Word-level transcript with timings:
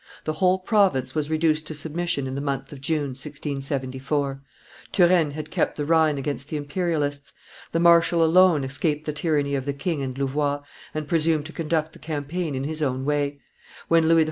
The 0.23 0.33
whole 0.33 0.57
province 0.57 1.13
was 1.13 1.29
reduced 1.29 1.67
to 1.67 1.75
submission 1.75 2.25
in 2.25 2.33
the 2.33 2.41
month 2.41 2.71
of 2.73 2.81
June, 2.81 3.09
1674. 3.09 4.41
Turenne 4.91 5.29
had 5.33 5.51
kept 5.51 5.75
the 5.75 5.85
Rhine 5.85 6.17
against 6.17 6.49
the 6.49 6.57
Imperialists; 6.57 7.33
the 7.71 7.79
marshal 7.79 8.23
alone 8.23 8.63
escaped 8.63 9.05
the 9.05 9.13
tyranny 9.13 9.53
of 9.53 9.65
the 9.65 9.73
king 9.73 10.01
and 10.01 10.17
Louvois, 10.17 10.61
and 10.95 11.07
presumed 11.07 11.45
to 11.45 11.53
conduct 11.53 11.93
the 11.93 11.99
campaign 11.99 12.55
in 12.55 12.63
his 12.63 12.81
own 12.81 13.05
way; 13.05 13.41
when 13.89 14.07
Louis 14.07 14.19
XIV. 14.19 14.19